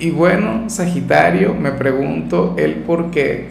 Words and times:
Y 0.00 0.10
bueno, 0.10 0.70
Sagitario, 0.70 1.52
me 1.52 1.72
pregunto 1.72 2.54
el 2.56 2.76
por 2.76 3.10
qué. 3.10 3.50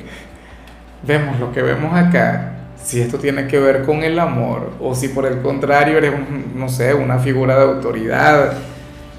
Vemos 1.03 1.39
lo 1.39 1.51
que 1.51 1.61
vemos 1.61 1.93
acá, 1.93 2.53
si 2.83 2.99
esto 2.99 3.19
tiene 3.19 3.45
que 3.45 3.59
ver 3.59 3.83
con 3.83 4.01
el 4.01 4.17
amor 4.17 4.71
o 4.81 4.95
si 4.95 5.09
por 5.09 5.27
el 5.27 5.41
contrario 5.41 5.99
eres, 5.99 6.11
no 6.55 6.67
sé, 6.67 6.95
una 6.95 7.19
figura 7.19 7.55
de 7.55 7.65
autoridad, 7.65 8.53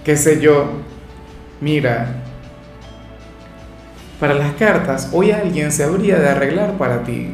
qué 0.05 0.17
sé 0.17 0.41
yo. 0.41 0.73
Mira, 1.61 2.17
para 4.19 4.35
las 4.35 4.53
cartas, 4.55 5.11
hoy 5.13 5.31
alguien 5.31 5.71
se 5.71 5.85
habría 5.85 6.19
de 6.19 6.31
arreglar 6.31 6.73
para 6.79 7.05
ti, 7.05 7.29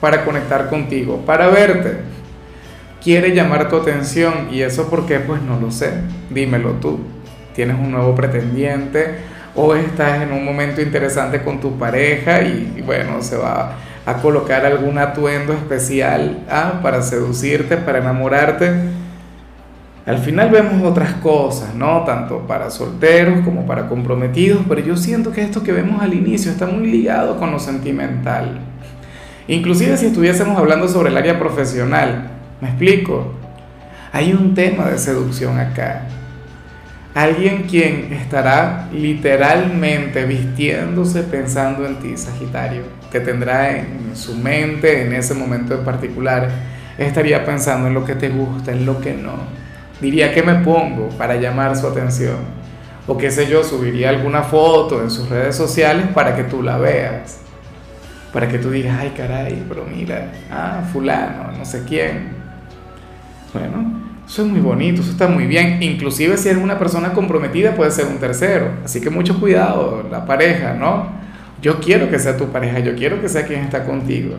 para 0.00 0.24
conectar 0.24 0.70
contigo, 0.70 1.18
para 1.26 1.48
verte. 1.48 1.98
Quiere 3.02 3.34
llamar 3.34 3.68
tu 3.68 3.76
atención 3.76 4.48
y 4.50 4.62
eso 4.62 4.88
porque 4.88 5.20
pues 5.20 5.42
no 5.42 5.60
lo 5.60 5.70
sé, 5.70 5.92
dímelo 6.30 6.70
tú 6.80 7.13
tienes 7.54 7.76
un 7.78 7.92
nuevo 7.92 8.14
pretendiente 8.14 9.16
o 9.54 9.74
estás 9.74 10.22
en 10.22 10.32
un 10.32 10.44
momento 10.44 10.82
interesante 10.82 11.42
con 11.42 11.60
tu 11.60 11.78
pareja 11.78 12.42
y, 12.42 12.82
bueno, 12.84 13.22
se 13.22 13.36
va 13.36 13.72
a 14.04 14.14
colocar 14.14 14.66
algún 14.66 14.98
atuendo 14.98 15.52
especial 15.52 16.44
¿ah? 16.50 16.80
para 16.82 17.00
seducirte, 17.02 17.76
para 17.76 17.98
enamorarte. 17.98 18.72
Al 20.04 20.18
final 20.18 20.50
vemos 20.50 20.82
otras 20.82 21.14
cosas, 21.14 21.74
¿no? 21.74 22.02
Tanto 22.04 22.40
para 22.40 22.68
solteros 22.68 23.42
como 23.42 23.64
para 23.64 23.88
comprometidos, 23.88 24.62
pero 24.68 24.82
yo 24.82 24.96
siento 24.96 25.32
que 25.32 25.40
esto 25.40 25.62
que 25.62 25.72
vemos 25.72 26.02
al 26.02 26.12
inicio 26.12 26.50
está 26.50 26.66
muy 26.66 26.88
ligado 26.88 27.38
con 27.38 27.50
lo 27.50 27.58
sentimental. 27.58 28.58
Inclusive 29.48 29.96
si 29.96 30.06
estuviésemos 30.06 30.58
hablando 30.58 30.88
sobre 30.88 31.08
el 31.08 31.16
área 31.16 31.38
profesional, 31.38 32.28
me 32.60 32.68
explico, 32.68 33.32
hay 34.12 34.32
un 34.34 34.54
tema 34.54 34.90
de 34.90 34.98
seducción 34.98 35.58
acá 35.58 36.06
Alguien 37.14 37.62
quien 37.70 38.12
estará 38.12 38.88
literalmente 38.92 40.24
vistiéndose 40.24 41.22
pensando 41.22 41.86
en 41.86 42.00
ti, 42.00 42.16
Sagitario. 42.16 42.82
Te 43.12 43.20
tendrá 43.20 43.70
en 43.76 44.16
su 44.16 44.36
mente 44.36 45.02
en 45.02 45.12
ese 45.12 45.32
momento 45.32 45.74
en 45.74 45.84
particular. 45.84 46.50
Estaría 46.98 47.44
pensando 47.44 47.86
en 47.86 47.94
lo 47.94 48.04
que 48.04 48.16
te 48.16 48.30
gusta, 48.30 48.72
en 48.72 48.84
lo 48.84 49.00
que 49.00 49.14
no. 49.14 49.34
Diría 50.00 50.34
que 50.34 50.42
me 50.42 50.56
pongo 50.56 51.08
para 51.10 51.36
llamar 51.36 51.76
su 51.76 51.86
atención. 51.86 52.38
O 53.06 53.16
qué 53.16 53.30
sé 53.30 53.46
yo, 53.46 53.62
subiría 53.62 54.08
alguna 54.08 54.42
foto 54.42 55.00
en 55.00 55.08
sus 55.08 55.28
redes 55.28 55.54
sociales 55.54 56.06
para 56.12 56.34
que 56.34 56.42
tú 56.42 56.64
la 56.64 56.78
veas. 56.78 57.38
Para 58.32 58.48
que 58.48 58.58
tú 58.58 58.70
digas, 58.72 58.98
ay 59.00 59.12
caray, 59.16 59.64
pero 59.68 59.84
mira, 59.84 60.32
ah, 60.50 60.82
fulano, 60.92 61.52
no 61.56 61.64
sé 61.64 61.84
quién. 61.86 62.30
Bueno, 63.52 64.03
eso 64.26 64.42
es 64.42 64.48
muy 64.48 64.60
bonito, 64.60 65.02
eso 65.02 65.10
está 65.10 65.28
muy 65.28 65.46
bien. 65.46 65.82
Inclusive 65.82 66.36
si 66.36 66.48
eres 66.48 66.62
una 66.62 66.78
persona 66.78 67.12
comprometida 67.12 67.74
puede 67.74 67.90
ser 67.90 68.06
un 68.06 68.18
tercero. 68.18 68.70
Así 68.84 69.00
que 69.00 69.10
mucho 69.10 69.38
cuidado, 69.38 70.06
la 70.10 70.24
pareja, 70.24 70.74
¿no? 70.74 71.08
Yo 71.60 71.80
quiero 71.80 72.10
que 72.10 72.18
sea 72.18 72.36
tu 72.36 72.48
pareja, 72.48 72.78
yo 72.78 72.94
quiero 72.94 73.20
que 73.20 73.28
sea 73.28 73.46
quien 73.46 73.60
está 73.60 73.84
contigo. 73.84 74.34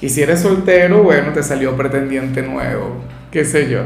Y 0.00 0.08
si 0.08 0.22
eres 0.22 0.40
soltero, 0.40 1.02
bueno, 1.02 1.32
te 1.32 1.42
salió 1.42 1.76
pretendiente 1.76 2.42
nuevo, 2.42 2.96
qué 3.30 3.44
sé 3.44 3.68
yo. 3.68 3.82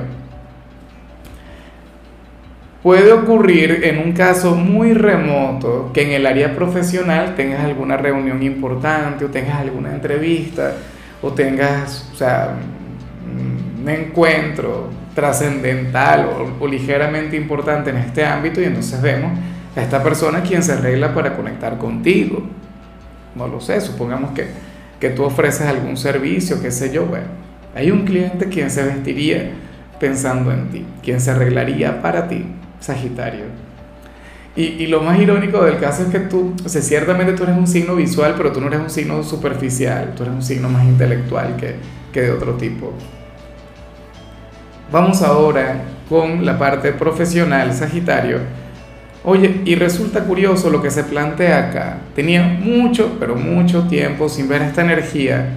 Puede 2.82 3.12
ocurrir 3.12 3.80
en 3.84 3.98
un 3.98 4.12
caso 4.12 4.54
muy 4.54 4.92
remoto 4.92 5.90
que 5.94 6.02
en 6.02 6.10
el 6.10 6.26
área 6.26 6.54
profesional 6.54 7.34
tengas 7.34 7.64
alguna 7.64 7.96
reunión 7.96 8.42
importante 8.42 9.24
o 9.24 9.28
tengas 9.28 9.58
alguna 9.58 9.92
entrevista 9.92 10.74
o 11.22 11.32
tengas, 11.32 12.10
o 12.12 12.16
sea, 12.16 12.54
un 13.84 13.90
encuentro 13.90 14.88
trascendental 15.14 16.26
o, 16.58 16.66
ligeramente 16.66 17.36
importante 17.36 17.90
en 17.90 17.98
este 17.98 18.24
ámbito 18.24 18.60
y 18.62 18.64
entonces 18.64 19.00
vemos 19.02 19.38
a 19.76 19.82
esta 19.82 20.02
persona 20.02 20.42
quien 20.42 20.62
se 20.62 20.72
arregla 20.72 21.14
para 21.14 21.36
conectar 21.36 21.76
contigo. 21.76 22.42
No 23.34 23.46
lo 23.46 23.60
sé, 23.60 23.80
supongamos 23.82 24.32
que, 24.32 24.46
que 24.98 25.10
tú 25.10 25.24
ofreces 25.24 25.66
algún 25.66 25.98
servicio, 25.98 26.62
qué 26.62 26.70
sé 26.70 26.92
yo, 26.92 27.04
bueno, 27.04 27.26
hay 27.74 27.90
un 27.90 28.06
cliente 28.06 28.48
quien 28.48 28.70
se 28.70 28.84
vestiría 28.84 29.50
pensando 30.00 30.50
en 30.50 30.70
ti, 30.70 30.86
quien 31.02 31.20
se 31.20 31.32
arreglaría 31.32 32.00
para 32.00 32.26
ti, 32.26 32.46
Sagitario. 32.80 33.44
Y, 34.56 34.62
y, 34.62 34.86
lo 34.86 35.02
más 35.02 35.18
irónico 35.18 35.62
del 35.64 35.78
caso 35.78 36.04
es 36.04 36.08
que 36.08 36.20
tú, 36.20 36.54
o 36.64 36.68
ciertamente 36.68 37.32
tú 37.32 37.42
eres 37.42 37.56
un 37.56 37.66
signo 37.66 37.96
visual, 37.96 38.34
pero 38.36 38.52
tú 38.52 38.60
no 38.60 38.68
eres 38.68 38.80
un 38.80 38.90
signo 38.90 39.22
superficial, 39.24 40.14
tú 40.16 40.22
eres 40.22 40.34
un 40.34 40.42
signo 40.42 40.68
más 40.68 40.84
intelectual 40.84 41.56
que, 41.56 41.74
que 42.12 42.22
de 42.22 42.30
otro 42.30 42.54
tipo. 42.54 42.94
Vamos 44.92 45.22
ahora 45.22 45.82
con 46.08 46.44
la 46.44 46.58
parte 46.58 46.92
profesional, 46.92 47.72
Sagitario. 47.72 48.38
Oye, 49.24 49.62
y 49.64 49.74
resulta 49.74 50.24
curioso 50.24 50.68
lo 50.68 50.82
que 50.82 50.90
se 50.90 51.04
plantea 51.04 51.68
acá. 51.70 51.96
Tenía 52.14 52.42
mucho, 52.42 53.16
pero 53.18 53.34
mucho 53.34 53.84
tiempo 53.88 54.28
sin 54.28 54.46
ver 54.46 54.60
esta 54.60 54.82
energía. 54.82 55.48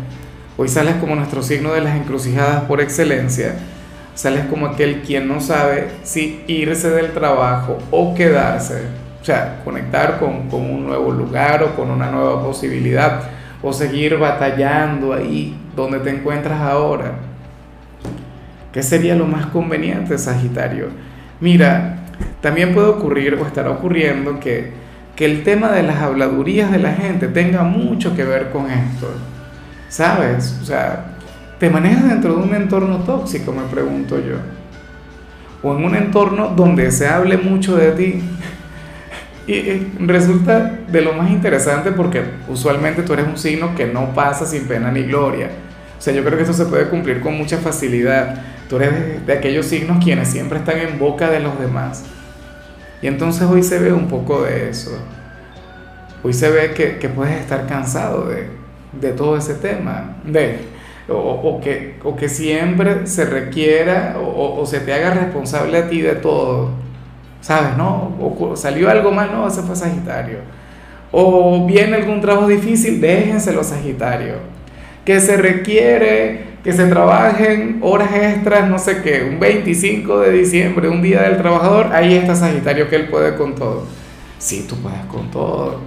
Hoy 0.55 0.69
sales 0.69 0.95
como 0.95 1.16
nuestro 1.16 1.43
signo 1.43 1.73
de 1.73 1.81
las 1.81 1.97
encrucijadas 1.97 2.63
por 2.63 2.79
excelencia. 2.79 3.55
Sales 4.16 4.45
como 4.45 4.66
aquel 4.66 5.01
quien 5.01 5.27
no 5.27 5.41
sabe 5.41 5.89
si 6.03 6.43
irse 6.47 6.89
del 6.89 7.11
trabajo 7.11 7.77
o 7.91 8.16
quedarse. 8.16 8.83
O 9.21 9.25
sea, 9.25 9.61
conectar 9.66 10.19
con, 10.19 10.47
un 10.51 10.87
nuevo 10.87 11.11
lugar 11.11 11.61
o 11.63 11.75
con 11.75 11.91
una 11.91 12.09
nueva 12.09 12.41
posibilidad. 12.41 13.23
O 13.61 13.73
seguir 13.73 14.17
batallando 14.17 15.13
ahí 15.13 15.55
donde 15.75 15.99
te 15.99 16.11
encuentras 16.11 16.61
ahora 16.61 17.26
¿Qué 18.77 18.83
sería 18.83 19.15
lo 19.15 19.25
más 19.25 19.47
conveniente, 19.47 20.19
Sagitario? 20.19 20.89
Mira, 21.41 21.95
también 22.41 22.75
puede 22.75 22.89
ocurrir 22.89 23.33
o 23.33 23.43
estará 23.43 23.71
ocurriendo 23.71 24.39
que, 24.39 24.71
que 25.15 25.25
el 25.25 25.43
tema 25.43 25.71
de 25.71 25.81
las 25.81 25.97
habladurías 25.97 26.71
de 26.71 26.77
la 26.77 26.93
gente 26.93 27.27
tenga 27.27 27.63
mucho 27.63 28.16
que 28.16 28.23
ver 28.23 28.51
con 28.51 28.69
esto. 28.69 29.09
¿Sabes? 29.89 30.59
O 30.61 30.66
sea, 30.66 31.05
¿te 31.57 31.71
manejas 31.71 32.07
dentro 32.07 32.35
de 32.35 32.43
un 32.43 32.53
entorno 32.53 32.97
tóxico, 32.99 33.51
me 33.51 33.63
pregunto 33.63 34.19
yo? 34.19 34.35
O 35.63 35.75
en 35.75 35.83
un 35.83 35.95
entorno 35.95 36.49
donde 36.49 36.91
se 36.91 37.07
hable 37.07 37.35
mucho 37.35 37.77
de 37.77 37.91
ti. 37.93 38.21
Y 39.47 39.87
resulta 40.05 40.81
de 40.87 41.01
lo 41.01 41.13
más 41.13 41.31
interesante 41.31 41.93
porque 41.93 42.21
usualmente 42.47 43.01
tú 43.01 43.13
eres 43.13 43.25
un 43.25 43.39
signo 43.39 43.73
que 43.73 43.87
no 43.87 44.13
pasa 44.13 44.45
sin 44.45 44.67
pena 44.67 44.91
ni 44.91 45.01
gloria. 45.01 45.49
O 45.97 46.02
sea, 46.02 46.13
yo 46.13 46.24
creo 46.24 46.38
que 46.38 46.44
esto 46.44 46.53
se 46.53 46.66
puede 46.66 46.90
cumplir 46.90 47.22
con 47.22 47.35
mucha 47.38 47.58
facilidad. 47.58 48.41
Tú 48.69 48.78
eres 48.78 49.25
de, 49.25 49.34
aquellos 49.34 49.66
signos 49.66 50.03
quienes 50.03 50.28
siempre 50.28 50.59
están 50.59 50.78
en 50.80 51.00
boca 51.00 51.30
de 51.30 51.40
los 51.40 51.59
demás. 51.59 52.03
Y 53.02 53.08
entonces 53.08 53.44
hoy 53.44 53.63
se 53.63 53.80
ve 53.80 53.91
un 53.94 54.08
poco 54.08 54.44
de 54.44 54.69
eso. 54.69 54.91
Hoy 56.24 56.34
se 56.34 56.50
ve 56.50 56.74
que, 56.74 56.97
que 56.97 57.09
puedes 57.09 57.40
estar 57.40 57.66
cansado 57.68 58.28
de, 58.28 58.47
de 59.00 59.12
todo 59.13 59.38
ese 59.38 59.56
tema. 59.56 60.18
De, 60.24 60.59
o, 61.09 61.16
o, 61.16 61.62
que, 61.62 61.96
o 62.03 62.16
que 62.16 62.28
siempre 62.28 63.08
se 63.08 63.25
requiera 63.25 64.18
o, 64.19 64.59
o, 64.59 64.66
se 64.66 64.79
te 64.81 64.94
haga 64.94 65.12
responsable 65.12 65.78
a 65.78 65.90
ti 65.90 66.02
de 66.02 66.16
todo. 66.16 66.72
¿Sabes? 67.41 67.78
¿No? 67.78 68.16
O 68.19 68.56
salió 68.56 68.90
algo 68.90 69.12
mal, 69.12 69.31
no, 69.31 69.47
ese 69.47 69.62
fue 69.62 69.75
Sagitario. 69.75 70.40
O 71.12 71.66
viene 71.66 71.96
algún 71.96 72.20
trabajo 72.20 72.47
difícil, 72.47 73.00
déjenselo 73.00 73.64
Sagitario. 73.64 74.56
Que 75.07 75.21
se 75.21 75.37
requiere 75.37 76.57
que 76.65 76.73
se 76.73 76.85
trabajen 76.87 77.79
horas 77.81 78.13
extras, 78.13 78.69
no 78.69 78.77
sé 78.77 79.01
qué, 79.01 79.23
un 79.23 79.39
25 79.39 80.19
de 80.19 80.31
diciembre, 80.33 80.89
un 80.89 81.01
día 81.01 81.21
del 81.21 81.37
trabajador, 81.37 81.93
ahí 81.93 82.13
está 82.13 82.35
Sagitario 82.35 82.89
que 82.89 82.97
él 82.97 83.07
puede 83.07 83.37
con 83.37 83.55
todo. 83.55 83.85
Sí, 84.37 84.65
tú 84.67 84.75
puedes 84.75 84.99
con 85.05 85.31
todo, 85.31 85.79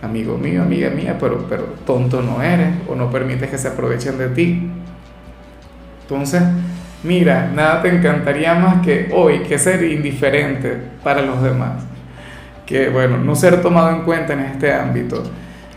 amigo 0.00 0.38
mío, 0.38 0.62
amiga 0.62 0.88
mía, 0.88 1.18
pero, 1.20 1.44
pero 1.46 1.64
tonto 1.84 2.22
no 2.22 2.42
eres 2.42 2.70
o 2.88 2.94
no 2.94 3.10
permites 3.10 3.50
que 3.50 3.58
se 3.58 3.68
aprovechen 3.68 4.16
de 4.16 4.28
ti. 4.28 4.70
Entonces, 6.00 6.42
mira, 7.02 7.52
nada 7.54 7.82
te 7.82 7.90
encantaría 7.90 8.54
más 8.54 8.80
que 8.80 9.10
hoy, 9.12 9.40
que 9.40 9.58
ser 9.58 9.84
indiferente 9.84 10.74
para 11.02 11.20
los 11.20 11.42
demás. 11.42 11.84
Que, 12.64 12.88
bueno, 12.88 13.18
no 13.18 13.36
ser 13.36 13.60
tomado 13.60 13.90
en 13.90 14.04
cuenta 14.04 14.32
en 14.32 14.40
este 14.40 14.72
ámbito 14.72 15.22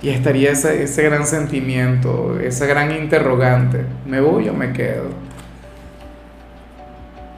y 0.01 0.09
estaría 0.09 0.51
ese, 0.51 0.83
ese 0.83 1.03
gran 1.03 1.25
sentimiento, 1.25 2.39
esa 2.39 2.65
gran 2.65 2.91
interrogante, 2.91 3.85
¿me 4.05 4.21
voy 4.21 4.47
o 4.49 4.53
me 4.53 4.71
quedo? 4.73 5.05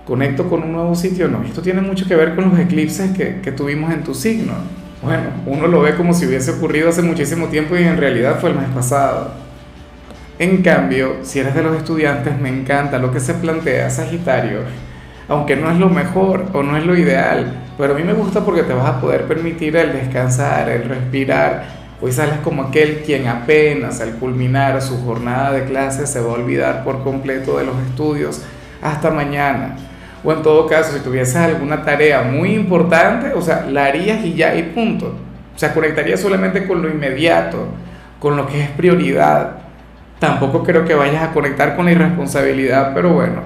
¿Conecto 0.06 0.50
con 0.50 0.64
un 0.64 0.74
nuevo 0.74 0.96
sitio? 0.96 1.28
No, 1.28 1.44
esto 1.44 1.62
tiene 1.62 1.82
mucho 1.82 2.08
que 2.08 2.16
ver 2.16 2.36
con 2.36 2.50
los 2.50 2.60
eclipses 2.60 3.12
que, 3.16 3.42
que 3.42 3.52
tuvimos 3.52 3.94
en 3.94 4.04
tu 4.04 4.14
signo. 4.14 4.54
bueno, 5.02 5.30
uno 5.46 5.68
lo 5.68 5.82
ve 5.82 5.96
como 5.96 6.14
si 6.14 6.26
hubiese 6.26 6.52
ocurrido 6.52 6.90
hace 6.90 7.02
muchísimo 7.02 7.48
tiempo 7.48 7.78
y 7.78 7.84
en 7.84 7.98
realidad 7.98 8.40
fue 8.40 8.50
el 8.50 8.56
mes 8.56 8.70
pasado. 8.70 9.32
En 10.40 10.62
cambio, 10.62 11.18
si 11.22 11.40
eres 11.40 11.54
de 11.54 11.62
los 11.62 11.76
estudiantes, 11.76 12.40
me 12.40 12.50
encanta 12.50 12.98
lo 12.98 13.12
que 13.12 13.20
se 13.20 13.34
plantea 13.34 13.90
Sagitario, 13.90 14.62
aunque 15.28 15.56
no 15.56 15.70
es 15.70 15.78
lo 15.78 15.90
mejor 15.90 16.46
o 16.54 16.64
no 16.64 16.76
es 16.78 16.86
lo 16.86 16.98
ideal, 16.98 17.54
pero 17.78 17.94
a 17.94 17.98
mí 17.98 18.04
me 18.04 18.14
gusta 18.14 18.44
porque 18.44 18.64
te 18.64 18.74
vas 18.74 18.88
a 18.88 19.00
poder 19.00 19.26
permitir 19.26 19.76
el 19.76 19.94
descansar, 19.94 20.70
el 20.70 20.84
respirar. 20.86 21.66
Hoy 22.02 22.12
sales 22.12 22.40
como 22.44 22.64
aquel 22.64 23.02
quien 23.06 23.28
apenas 23.28 24.00
al 24.02 24.14
culminar 24.14 24.82
su 24.82 25.04
jornada 25.04 25.52
de 25.52 25.66
clases 25.66 26.10
se 26.10 26.22
va 26.22 26.32
a 26.32 26.36
olvidar 26.36 26.84
por 26.84 27.04
completo 27.04 27.58
de 27.58 27.66
los 27.66 27.78
estudios 27.88 28.42
hasta 28.82 29.12
mañana. 29.12 29.76
O 30.24 30.32
en 30.32 30.42
todo 30.42 30.68
caso, 30.68 30.94
si 30.94 31.00
tuvieses 31.00 31.36
alguna 31.36 31.84
tarea 31.84 32.24
muy 32.24 32.54
importante, 32.54 33.34
o 33.34 33.42
sea, 33.42 33.66
la 33.70 33.86
harías 33.86 34.24
y 34.26 34.34
ya 34.34 34.56
y 34.56 34.64
punto. 34.64 35.14
O 35.56 35.60
sea, 35.60 35.74
conectarías 35.74 36.20
solamente 36.20 36.66
con 36.68 36.82
lo 36.82 36.90
inmediato, 36.90 37.68
con 38.20 38.38
lo 38.38 38.48
que 38.48 38.62
es 38.62 38.70
prioridad 38.70 39.60
Tampoco 40.20 40.64
creo 40.64 40.84
que 40.84 40.94
vayas 40.94 41.24
a 41.24 41.32
conectar 41.32 41.78
con 41.78 41.86
la 41.86 41.94
irresponsabilidad, 41.94 42.94
pero 42.94 43.14
bueno, 43.14 43.42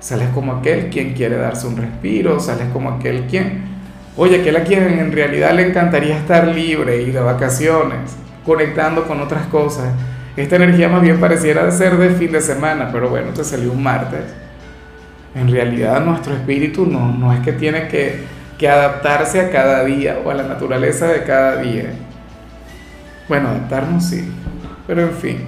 sales 0.00 0.28
como 0.34 0.54
aquel 0.54 0.90
quien 0.90 1.14
quiere 1.14 1.36
darse 1.36 1.68
un 1.68 1.76
respiro, 1.76 2.40
sales 2.40 2.66
como 2.72 2.90
aquel 2.90 3.26
quien, 3.26 3.77
oye, 4.18 4.40
aquel 4.40 4.56
a 4.56 4.64
quien 4.64 4.82
en 4.98 5.12
realidad 5.12 5.52
le 5.52 5.68
encantaría 5.68 6.18
estar 6.18 6.46
libre 6.48 7.02
y 7.02 7.12
de 7.12 7.20
vacaciones, 7.20 8.16
conectando 8.44 9.06
con 9.06 9.20
otras 9.20 9.46
cosas. 9.46 9.94
Esta 10.36 10.56
energía 10.56 10.88
más 10.88 11.02
bien 11.02 11.20
pareciera 11.20 11.70
ser 11.70 11.96
de 11.96 12.10
fin 12.10 12.32
de 12.32 12.40
semana, 12.40 12.90
pero 12.92 13.08
bueno, 13.08 13.32
te 13.32 13.44
salió 13.44 13.72
un 13.72 13.82
martes. 13.82 14.24
En 15.34 15.50
realidad 15.50 16.04
nuestro 16.04 16.34
espíritu 16.34 16.84
no, 16.84 17.12
no 17.12 17.32
es 17.32 17.40
que 17.40 17.52
tiene 17.52 17.86
que, 17.86 18.24
que 18.58 18.68
adaptarse 18.68 19.40
a 19.40 19.50
cada 19.50 19.84
día 19.84 20.18
o 20.24 20.30
a 20.30 20.34
la 20.34 20.42
naturaleza 20.42 21.06
de 21.06 21.22
cada 21.22 21.56
día. 21.56 21.92
Bueno, 23.28 23.48
adaptarnos 23.50 24.04
sí, 24.04 24.28
pero 24.86 25.02
en 25.02 25.12
fin. 25.12 25.44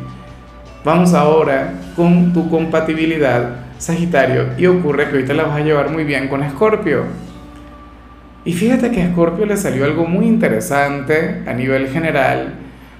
Vamos 0.85 1.13
ahora 1.13 1.73
con 1.97 2.33
tu 2.33 2.49
compatibilidad, 2.49 3.57
Sagitario, 3.79 4.51
y 4.57 4.67
ocurre 4.67 5.11
que 5.11 5.17
hoy 5.17 5.25
te 5.25 5.35
la 5.35 5.43
vas 5.43 5.57
a 5.57 5.65
llevar 5.65 5.91
muy 5.91 6.05
bien 6.05 6.29
con 6.29 6.43
Escorpio. 6.43 7.30
Y 8.45 8.53
fíjate 8.55 8.91
que 8.91 9.03
a 9.03 9.07
Escorpio 9.07 9.45
le 9.45 9.57
salió 9.57 9.85
algo 9.85 10.07
muy 10.07 10.27
interesante 10.27 11.43
a 11.47 11.53
nivel 11.53 11.89
general. 11.89 12.55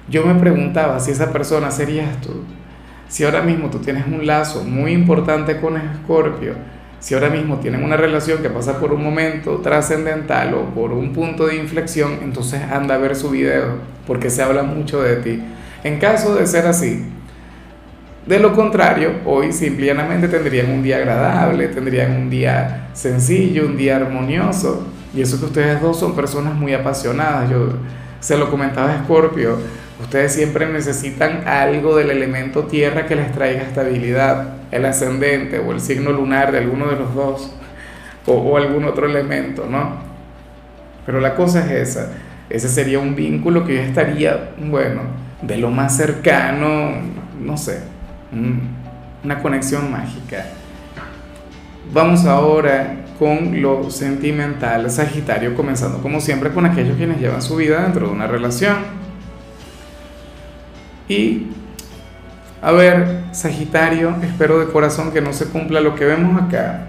Yo 0.07 0.25
me 0.25 0.35
preguntaba 0.35 0.99
si 0.99 1.11
esa 1.11 1.31
persona 1.31 1.71
serías 1.71 2.21
tú. 2.21 2.43
Si 3.07 3.23
ahora 3.23 3.41
mismo 3.41 3.69
tú 3.69 3.79
tienes 3.79 4.05
un 4.05 4.25
lazo 4.25 4.63
muy 4.63 4.91
importante 4.91 5.59
con 5.59 5.77
Escorpio, 5.77 6.53
si 6.99 7.15
ahora 7.15 7.29
mismo 7.29 7.57
tienen 7.57 7.83
una 7.83 7.97
relación 7.97 8.43
que 8.43 8.49
pasa 8.49 8.79
por 8.79 8.93
un 8.93 9.03
momento 9.03 9.57
trascendental 9.57 10.53
o 10.53 10.65
por 10.65 10.93
un 10.93 11.11
punto 11.11 11.47
de 11.47 11.55
inflexión, 11.55 12.19
entonces 12.21 12.61
anda 12.61 12.95
a 12.95 12.99
ver 12.99 13.15
su 13.15 13.31
video, 13.31 13.79
porque 14.05 14.29
se 14.29 14.43
habla 14.43 14.61
mucho 14.61 15.01
de 15.01 15.15
ti. 15.15 15.41
En 15.83 15.97
caso 15.97 16.35
de 16.35 16.45
ser 16.45 16.67
así, 16.67 17.03
de 18.27 18.39
lo 18.39 18.53
contrario, 18.53 19.13
hoy 19.25 19.51
simplemente 19.51 20.27
tendrían 20.27 20.69
un 20.69 20.83
día 20.83 20.97
agradable, 20.97 21.69
tendrían 21.69 22.11
un 22.11 22.29
día 22.29 22.89
sencillo, 22.93 23.65
un 23.65 23.77
día 23.77 23.95
armonioso. 23.95 24.85
Y 25.13 25.21
eso 25.21 25.39
que 25.39 25.45
ustedes 25.45 25.81
dos 25.81 25.99
son 25.99 26.15
personas 26.15 26.53
muy 26.53 26.73
apasionadas. 26.73 27.49
Yo 27.49 27.73
se 28.21 28.37
lo 28.37 28.49
comentaba 28.49 28.93
a 28.93 29.03
Scorpio, 29.03 29.57
ustedes 29.99 30.33
siempre 30.33 30.67
necesitan 30.67 31.47
algo 31.47 31.95
del 31.95 32.11
elemento 32.11 32.65
tierra 32.65 33.07
que 33.07 33.15
les 33.15 33.31
traiga 33.31 33.63
estabilidad, 33.63 34.57
el 34.71 34.85
ascendente 34.85 35.59
o 35.59 35.71
el 35.71 35.81
signo 35.81 36.11
lunar 36.11 36.51
de 36.51 36.59
alguno 36.59 36.87
de 36.87 36.95
los 36.97 37.15
dos, 37.15 37.51
o, 38.27 38.57
algún 38.57 38.85
otro 38.85 39.07
elemento, 39.07 39.65
¿no? 39.69 39.95
Pero 41.05 41.19
la 41.19 41.33
cosa 41.33 41.65
es 41.65 41.89
esa, 41.89 42.11
ese 42.49 42.69
sería 42.69 42.99
un 42.99 43.15
vínculo 43.15 43.65
que 43.65 43.75
yo 43.75 43.81
estaría, 43.81 44.51
bueno, 44.59 45.01
de 45.41 45.57
lo 45.57 45.71
más 45.71 45.97
cercano, 45.97 46.91
no 47.39 47.57
sé, 47.57 47.79
una 49.23 49.41
conexión 49.41 49.91
mágica. 49.91 50.45
Vamos 51.93 52.25
ahora 52.25 53.05
con 53.19 53.61
lo 53.61 53.91
sentimental, 53.91 54.89
Sagitario, 54.89 55.55
comenzando 55.55 56.01
como 56.01 56.21
siempre 56.21 56.51
con 56.51 56.65
aquellos 56.65 56.95
quienes 56.95 57.19
llevan 57.19 57.41
su 57.41 57.55
vida 57.57 57.83
dentro 57.83 58.07
de 58.07 58.13
una 58.13 58.27
relación. 58.27 58.77
Y, 61.07 61.47
a 62.61 62.71
ver, 62.71 63.25
Sagitario, 63.31 64.15
espero 64.23 64.59
de 64.59 64.71
corazón 64.71 65.11
que 65.11 65.21
no 65.21 65.33
se 65.33 65.45
cumpla 65.45 65.81
lo 65.81 65.95
que 65.95 66.05
vemos 66.05 66.41
acá. 66.41 66.87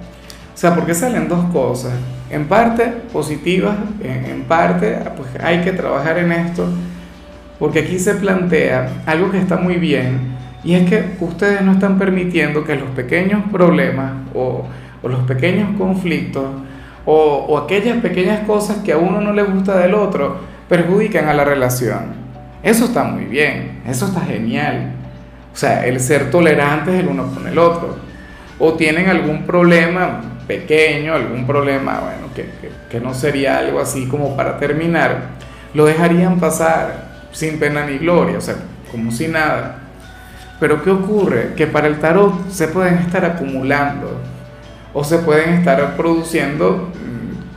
O 0.54 0.56
sea, 0.56 0.74
porque 0.74 0.94
salen 0.94 1.28
dos 1.28 1.44
cosas, 1.52 1.92
en 2.30 2.46
parte 2.46 2.86
positivas, 3.12 3.76
en 4.02 4.44
parte, 4.44 4.98
pues 5.16 5.28
hay 5.42 5.62
que 5.62 5.72
trabajar 5.72 6.18
en 6.18 6.30
esto, 6.30 6.68
porque 7.58 7.80
aquí 7.80 7.98
se 7.98 8.14
plantea 8.14 9.02
algo 9.06 9.30
que 9.30 9.38
está 9.38 9.56
muy 9.56 9.76
bien, 9.76 10.36
y 10.64 10.74
es 10.74 10.88
que 10.88 11.16
ustedes 11.20 11.62
no 11.62 11.72
están 11.72 11.98
permitiendo 11.98 12.64
que 12.64 12.76
los 12.76 12.90
pequeños 12.90 13.42
problemas 13.50 14.12
o, 14.34 14.64
los 15.02 15.20
pequeños 15.24 15.76
conflictos 15.76 16.44
o, 17.04 17.58
aquellas 17.58 17.98
pequeñas 17.98 18.46
cosas 18.46 18.78
que 18.78 18.92
a 18.92 18.98
uno 18.98 19.20
no 19.20 19.32
le 19.32 19.42
gusta 19.42 19.78
del 19.78 19.94
otro 19.94 20.38
perjudiquen 20.68 21.26
a 21.28 21.34
la 21.34 21.44
relación. 21.44 22.22
Eso 22.62 22.84
está 22.84 23.02
muy 23.02 23.24
bien, 23.24 23.82
eso 23.86 24.06
está 24.06 24.20
genial. 24.20 24.92
O 25.52 25.56
sea, 25.56 25.84
el 25.84 25.98
ser 25.98 26.30
tolerantes 26.30 26.94
el 26.94 27.08
uno 27.08 27.26
con 27.34 27.46
el 27.46 27.58
otro. 27.58 27.96
O 28.58 28.74
tienen 28.74 29.08
algún 29.08 29.42
problema 29.42 30.20
pequeño, 30.46 31.14
algún 31.14 31.44
problema, 31.46 32.00
bueno, 32.00 32.32
que, 32.34 32.46
que 32.88 33.00
no 33.00 33.12
sería 33.12 33.58
algo 33.58 33.80
así 33.80 34.06
como 34.06 34.36
para 34.36 34.58
terminar, 34.58 35.30
lo 35.74 35.84
dejarían 35.84 36.38
pasar 36.38 37.10
sin 37.32 37.58
pena 37.58 37.84
ni 37.84 37.98
gloria, 37.98 38.38
o 38.38 38.40
sea, 38.40 38.54
como 38.90 39.10
si 39.10 39.26
nada. 39.26 39.81
Pero 40.62 40.80
¿qué 40.80 40.90
ocurre? 40.90 41.54
Que 41.56 41.66
para 41.66 41.88
el 41.88 41.98
tarot 41.98 42.48
se 42.48 42.68
pueden 42.68 42.94
estar 42.98 43.24
acumulando 43.24 44.20
o 44.94 45.02
se 45.02 45.18
pueden 45.18 45.54
estar 45.54 45.96
produciendo 45.96 46.92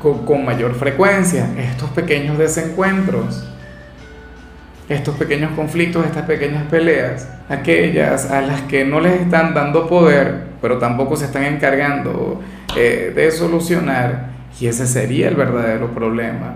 mm, 0.02 0.26
con, 0.26 0.44
mayor 0.44 0.74
frecuencia 0.74 1.48
estos 1.56 1.92
pequeños 1.92 2.40
desencuentros, 2.40 3.48
estos 4.90 5.14
pequeños 5.18 5.52
conflictos, 5.52 6.04
estas 6.04 6.26
pequeñas 6.26 6.64
peleas, 6.64 7.30
aquellas 7.48 8.32
a 8.32 8.42
las 8.42 8.62
que 8.64 8.84
no 8.84 9.00
les 9.00 9.22
están 9.22 9.54
dando 9.54 9.88
poder, 9.88 10.46
pero 10.60 10.80
tampoco 10.80 11.16
se 11.16 11.26
están 11.26 11.44
encargando 11.44 12.42
eh, 12.76 13.14
de 13.16 13.30
solucionar, 13.30 14.32
y 14.60 14.66
ese 14.66 14.88
sería 14.88 15.28
el 15.28 15.36
verdadero 15.36 15.94
problema. 15.94 16.56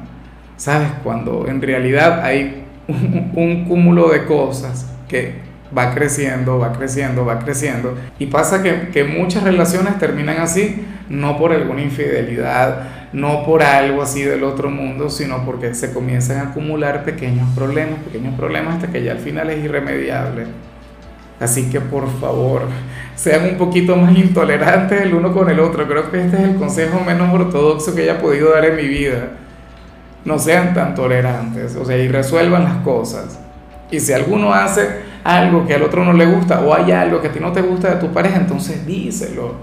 ¿Sabes? 0.57 0.89
Cuando 1.03 1.45
en 1.47 1.61
realidad 1.61 2.23
hay 2.23 2.63
un 2.87 3.65
cúmulo 3.67 4.09
de 4.09 4.25
cosas 4.25 4.91
que 5.07 5.48
va 5.75 5.93
creciendo, 5.93 6.59
va 6.59 6.73
creciendo, 6.73 7.25
va 7.25 7.39
creciendo. 7.39 7.95
Y 8.17 8.27
pasa 8.27 8.63
que, 8.63 8.89
que, 8.89 9.03
muchas 9.03 9.43
relaciones 9.43 9.97
terminan 9.99 10.39
así, 10.39 10.85
no 11.09 11.37
por 11.37 11.53
alguna 11.53 11.81
infidelidad, 11.81 13.09
no 13.13 13.43
por 13.45 13.63
algo 13.63 14.01
así 14.01 14.23
del 14.23 14.43
otro 14.43 14.69
mundo, 14.69 15.09
sino 15.09 15.45
porque 15.45 15.73
se 15.73 15.93
comienzan 15.93 16.37
a 16.37 16.49
acumular 16.51 17.03
pequeños 17.03 17.47
problemas, 17.55 17.99
pequeños 17.99 18.35
problemas 18.35 18.75
hasta 18.75 18.91
que 18.91 19.03
ya 19.03 19.11
al 19.11 19.19
final 19.19 19.49
es 19.49 19.63
irremediable. 19.63 20.45
Así 21.39 21.69
que 21.69 21.79
por 21.79 22.09
favor, 22.19 22.63
sean 23.15 23.45
un 23.45 23.57
poquito 23.57 23.95
más 23.95 24.15
intolerantes 24.17 25.01
el 25.01 25.13
uno 25.13 25.33
con 25.33 25.49
el 25.49 25.59
otro. 25.59 25.87
Creo 25.87 26.11
que 26.11 26.21
este 26.21 26.37
es 26.37 26.43
el 26.43 26.55
consejo 26.55 26.99
menos 27.05 27.33
ortodoxo 27.33 27.95
que 27.95 28.03
haya 28.03 28.19
podido 28.19 28.51
dar 28.51 28.65
en 28.65 28.75
mi 28.75 28.87
vida. 28.87 29.29
No 30.25 30.37
sean 30.37 30.73
tan 30.73 30.95
tolerantes, 30.95 31.77
o 31.77 31.85
sea, 31.85 31.97
y 31.97 32.09
resuelvan 32.09 32.65
las 32.65 32.77
cosas. 32.77 33.39
Y 33.89 34.01
si 34.01 34.11
alguno 34.11 34.53
hace 34.53 34.87
algo 35.23 35.65
que 35.65 35.75
al 35.75 35.83
otro 35.83 36.03
no 36.03 36.13
le 36.13 36.25
gusta 36.25 36.61
o 36.61 36.73
hay 36.73 36.91
algo 36.91 37.21
que 37.21 37.27
a 37.27 37.31
ti 37.31 37.39
no 37.39 37.51
te 37.51 37.61
gusta 37.61 37.95
de 37.95 37.95
tu 37.95 38.11
pareja, 38.13 38.37
entonces 38.37 38.85
díselo, 38.85 39.55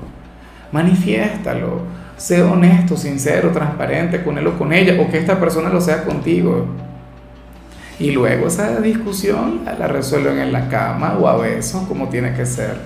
manifiéstalo, 0.72 1.80
sé 2.16 2.42
honesto, 2.42 2.96
sincero, 2.96 3.50
transparente 3.50 4.22
con 4.22 4.38
él 4.38 4.46
o 4.46 4.58
con 4.58 4.72
ella, 4.72 5.00
o 5.00 5.10
que 5.10 5.18
esta 5.18 5.38
persona 5.38 5.68
lo 5.68 5.80
sea 5.80 6.04
contigo. 6.04 6.66
Y 7.98 8.10
luego 8.10 8.48
esa 8.48 8.80
discusión 8.80 9.62
la 9.64 9.86
resuelven 9.86 10.38
en 10.38 10.52
la 10.52 10.68
cama 10.68 11.16
o 11.18 11.28
a 11.28 11.36
besos, 11.36 11.82
como 11.88 12.08
tiene 12.08 12.34
que 12.34 12.44
ser. 12.44 12.76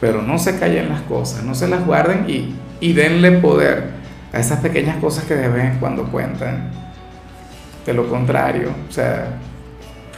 Pero 0.00 0.22
no 0.22 0.38
se 0.38 0.58
callen 0.58 0.88
las 0.88 1.02
cosas, 1.02 1.44
no 1.44 1.54
se 1.54 1.68
las 1.68 1.84
guarden 1.86 2.24
y, 2.28 2.54
y 2.80 2.92
denle 2.94 3.32
poder 3.32 3.90
a 4.32 4.38
esas 4.38 4.60
pequeñas 4.60 4.96
cosas 4.96 5.24
que 5.24 5.34
de 5.34 5.48
vez 5.48 5.76
cuando 5.78 6.04
cuentan. 6.04 6.70
De 7.86 7.94
lo 7.94 8.08
contrario, 8.08 8.70
o 8.88 8.92
sea, 8.92 9.38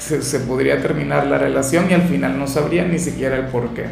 se, 0.03 0.41
podría 0.41 0.81
terminar 0.83 1.27
la 1.27 1.39
relación 1.39 1.91
y 1.91 1.95
al 1.95 2.03
final 2.03 2.39
no 2.39 2.47
sabrían 2.47 2.91
ni 2.91 2.99
siquiera 2.99 3.37
el 3.37 3.47
por 3.47 3.69
qué. 3.71 3.87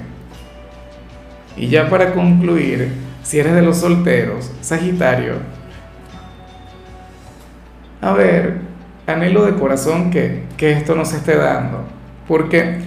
Y 1.57 1.69
ya 1.69 1.89
para 1.89 2.13
concluir, 2.13 2.93
si 3.23 3.39
eres 3.39 3.55
de 3.55 3.63
los 3.63 3.79
solteros, 3.79 4.51
Sagitario, 4.61 5.35
a 8.01 8.13
ver, 8.13 8.59
anhelo 9.07 9.45
de 9.45 9.55
corazón 9.55 10.11
que, 10.11 10.45
que 10.57 10.73
esto 10.73 10.95
no 10.95 11.05
se 11.05 11.19
esté 11.19 11.37
dando, 11.37 11.85
porque 12.27 12.79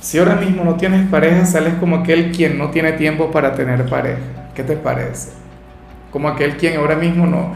si 0.00 0.18
ahora 0.18 0.36
mismo 0.36 0.64
no 0.64 0.74
tienes 0.74 1.08
pareja, 1.08 1.46
sales 1.46 1.74
como 1.74 1.96
aquel 1.96 2.32
quien 2.32 2.58
no 2.58 2.70
tiene 2.70 2.92
tiempo 2.92 3.30
para 3.30 3.54
tener 3.54 3.86
pareja. 3.86 4.20
¿Qué 4.54 4.62
te 4.62 4.76
parece? 4.76 5.30
Como 6.10 6.28
aquel 6.28 6.56
quien 6.56 6.76
ahora 6.76 6.96
mismo 6.96 7.26
no, 7.26 7.54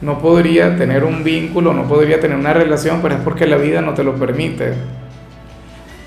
no 0.00 0.18
podría 0.18 0.76
tener 0.76 1.04
un 1.04 1.24
vínculo, 1.24 1.72
no 1.72 1.84
podría 1.84 2.20
tener 2.20 2.36
una 2.36 2.52
relación, 2.52 3.00
pero 3.02 3.14
es 3.14 3.20
porque 3.22 3.46
la 3.46 3.56
vida 3.56 3.80
no 3.80 3.94
te 3.94 4.04
lo 4.04 4.14
permite. 4.14 4.74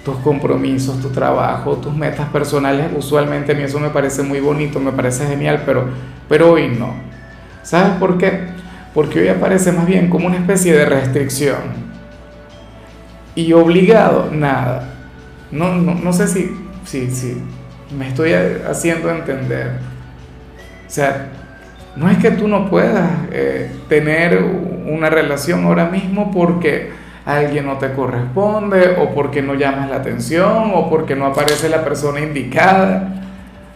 Tus 0.06 0.16
compromisos, 0.18 1.02
tu 1.02 1.10
trabajo, 1.10 1.78
tus 1.78 1.96
metas 1.96 2.30
personales, 2.30 2.88
usualmente 2.96 3.52
a 3.52 3.56
mí 3.56 3.64
eso 3.64 3.80
me 3.80 3.90
parece 3.90 4.24
muy 4.24 4.40
bonito, 4.40 4.80
me 4.80 4.92
parece 4.92 5.28
genial, 5.28 5.64
pero, 5.66 5.86
pero 6.28 6.52
hoy 6.52 6.70
no. 6.70 6.94
¿Sabes 7.64 7.94
por 8.00 8.18
qué? 8.18 8.48
Porque 8.94 9.20
hoy 9.20 9.28
aparece 9.28 9.72
más 9.72 9.86
bien 9.86 10.10
como 10.10 10.28
una 10.28 10.38
especie 10.38 10.74
de 10.74 10.86
restricción. 10.86 11.90
Y 13.36 13.54
obligado, 13.54 14.30
nada. 14.32 14.94
No, 15.52 15.76
no, 15.76 15.96
no 15.96 16.14
sé 16.14 16.28
si, 16.28 16.56
si, 16.86 17.10
si 17.12 17.42
me 17.98 18.08
estoy 18.08 18.34
haciendo 18.34 19.10
entender. 19.10 19.74
O 20.88 20.92
sea, 20.92 21.30
no 21.96 22.10
es 22.10 22.18
que 22.18 22.32
tú 22.32 22.48
no 22.48 22.70
puedas 22.70 23.10
eh, 23.32 23.72
tener 23.88 24.42
una 24.86 25.10
relación 25.10 25.66
ahora 25.66 25.86
mismo 25.86 26.32
porque 26.32 26.92
alguien 27.26 27.66
no 27.66 27.78
te 27.78 27.92
corresponde 27.94 28.96
o 29.00 29.14
porque 29.14 29.42
no 29.42 29.54
llamas 29.54 29.90
la 29.90 29.98
atención 29.98 30.72
o 30.74 30.90
porque 30.90 31.16
no 31.16 31.26
aparece 31.26 31.70
la 31.70 31.84
persona 31.84 32.22
indicada. 32.22 33.16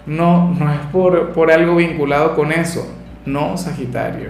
No, 0.05 0.53
no 0.53 0.71
es 0.71 0.79
por, 0.91 1.29
por 1.29 1.51
algo 1.51 1.75
vinculado 1.75 2.35
con 2.35 2.51
eso. 2.51 2.87
No, 3.25 3.57
Sagitario. 3.57 4.29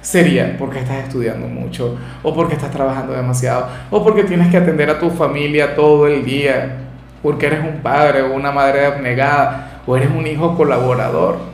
Sería 0.00 0.56
porque 0.58 0.80
estás 0.80 1.04
estudiando 1.04 1.46
mucho 1.46 1.96
o 2.22 2.34
porque 2.34 2.54
estás 2.54 2.70
trabajando 2.70 3.14
demasiado 3.14 3.68
o 3.90 4.04
porque 4.04 4.24
tienes 4.24 4.48
que 4.48 4.58
atender 4.58 4.90
a 4.90 4.98
tu 4.98 5.08
familia 5.10 5.74
todo 5.74 6.06
el 6.06 6.24
día, 6.24 6.76
porque 7.22 7.46
eres 7.46 7.60
un 7.60 7.80
padre 7.80 8.20
o 8.22 8.34
una 8.34 8.52
madre 8.52 8.84
abnegada 8.84 9.80
o 9.86 9.96
eres 9.96 10.10
un 10.10 10.26
hijo 10.26 10.56
colaborador 10.56 11.53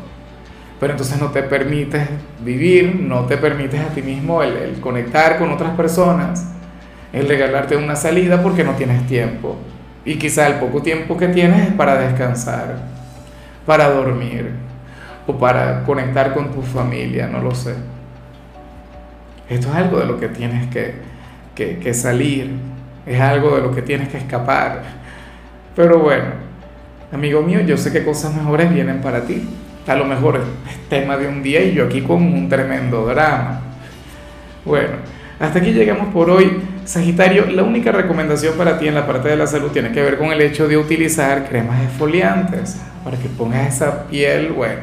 pero 0.81 0.95
entonces 0.95 1.21
no 1.21 1.29
te 1.31 1.43
permites 1.43 2.09
vivir, 2.43 2.97
no 2.99 3.27
te 3.27 3.37
permites 3.37 3.79
a 3.79 3.89
ti 3.89 4.01
mismo 4.01 4.43
el, 4.43 4.81
conectar 4.81 5.39
con 5.39 5.53
otras 5.53 5.77
personas, 5.77 6.47
el 7.13 7.29
regalarte 7.29 7.77
una 7.77 7.95
salida 7.95 8.43
porque 8.43 8.65
no 8.65 8.73
tienes 8.73 9.07
tiempo. 9.07 9.59
Y 10.07 10.17
quizá 10.17 10.47
el 10.47 10.55
poco 10.55 10.81
tiempo 10.81 11.19
que 11.19 11.29
tienes 11.29 11.69
es 11.69 11.75
para 11.75 11.97
descansar, 11.97 12.77
para 13.67 13.91
dormir 13.91 14.53
o 15.27 15.37
para 15.37 15.85
conectar 15.85 16.33
con 16.33 16.51
tu 16.51 16.63
familia, 16.63 17.27
no 17.27 17.43
lo 17.43 17.55
sé. 17.55 17.75
Esto 19.51 19.69
es 19.69 19.75
algo 19.75 19.99
de 19.99 20.07
lo 20.07 20.19
que 20.19 20.29
tienes 20.29 20.67
que, 20.69 20.95
que, 21.55 21.79
que 21.79 21.93
salir, 21.93 22.53
es 23.05 23.21
algo 23.21 23.55
de 23.57 23.61
lo 23.61 23.75
que 23.75 23.83
tienes 23.83 24.09
que 24.09 24.17
escapar. 24.17 24.83
Pero 25.77 25.99
bueno, 25.99 26.31
amigo 27.13 27.43
mío, 27.43 27.61
yo 27.61 27.77
sé 27.77 27.93
que 27.93 28.03
cosas 28.03 28.35
mejores 28.35 28.73
vienen 28.73 29.03
para 29.03 29.25
ti 29.25 29.47
a 29.91 29.97
lo 29.97 30.05
mejor 30.05 30.37
es 30.37 30.89
tema 30.89 31.17
de 31.17 31.27
un 31.27 31.43
día 31.43 31.63
y 31.65 31.75
yo 31.75 31.87
aquí 31.87 32.01
con 32.03 32.23
un 32.23 32.49
tremendo 32.49 33.05
drama. 33.07 33.61
Bueno, 34.65 34.93
hasta 35.41 35.59
aquí 35.59 35.73
llegamos 35.73 36.13
por 36.13 36.31
hoy. 36.31 36.61
Sagitario, 36.85 37.47
la 37.47 37.65
única 37.65 37.91
recomendación 37.91 38.55
para 38.55 38.79
ti 38.79 38.87
en 38.87 38.95
la 38.95 39.05
parte 39.05 39.29
de 39.29 39.37
la 39.37 39.49
salud 39.49 39.71
tiene 39.73 39.91
que 39.91 40.01
ver 40.01 40.17
con 40.17 40.31
el 40.31 40.41
hecho 40.43 40.69
de 40.69 40.77
utilizar 40.77 41.49
cremas 41.49 41.83
exfoliantes 41.83 42.77
para 43.03 43.17
que 43.17 43.29
pongas 43.29 43.75
esa 43.75 44.07
piel, 44.07 44.53
bueno, 44.53 44.81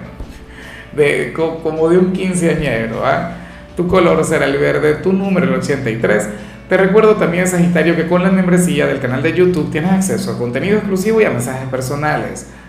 de, 0.93 1.31
como 1.33 1.87
de 1.87 1.97
un 1.99 2.11
quinceañero. 2.11 3.05
¿ah? 3.05 3.31
Tu 3.77 3.87
color 3.87 4.25
será 4.25 4.45
el 4.45 4.57
verde, 4.57 4.95
tu 4.95 5.13
número 5.13 5.45
el 5.45 5.53
83. 5.53 6.27
Te 6.67 6.75
recuerdo 6.75 7.15
también, 7.15 7.47
Sagitario, 7.47 7.95
que 7.95 8.07
con 8.07 8.23
la 8.23 8.29
membresía 8.29 8.87
del 8.87 8.99
canal 8.99 9.23
de 9.23 9.31
YouTube 9.31 9.71
tienes 9.71 9.91
acceso 9.91 10.33
a 10.33 10.37
contenido 10.37 10.79
exclusivo 10.79 11.21
y 11.21 11.23
a 11.23 11.29
mensajes 11.29 11.69
personales 11.69 12.47